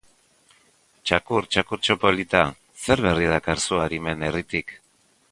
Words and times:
Txakur, 1.09 1.47
txakurtxo 1.55 1.95
polita, 2.05 2.41
zer 2.85 3.03
berri 3.07 3.27
dakarzu 3.33 3.83
arimen 3.83 4.25
herritik? 4.29 4.75